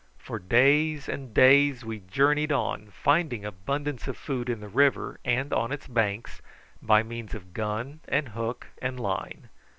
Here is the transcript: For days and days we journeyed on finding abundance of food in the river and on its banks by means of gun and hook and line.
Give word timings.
For 0.17 0.39
days 0.39 1.07
and 1.07 1.31
days 1.31 1.85
we 1.85 1.99
journeyed 1.99 2.51
on 2.51 2.87
finding 2.89 3.45
abundance 3.45 4.07
of 4.07 4.17
food 4.17 4.49
in 4.49 4.59
the 4.59 4.67
river 4.67 5.19
and 5.23 5.53
on 5.53 5.71
its 5.71 5.85
banks 5.85 6.41
by 6.81 7.03
means 7.03 7.35
of 7.35 7.53
gun 7.53 7.99
and 8.07 8.29
hook 8.29 8.65
and 8.81 8.99
line. 8.99 9.49